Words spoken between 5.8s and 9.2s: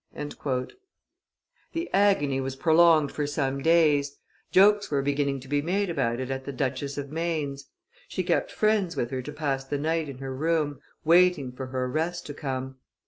about it at the Duchess of Maine's; she kept friends with